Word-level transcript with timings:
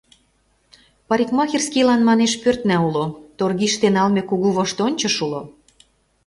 Парикмахерскийлан, 1.07 2.01
манеш, 2.09 2.33
пӧртна 2.43 2.77
уло; 2.87 3.05
торгиште 3.37 3.87
налме 3.95 4.21
кугу 4.29 4.49
воштончыш 4.57 5.15
уло. 5.25 5.41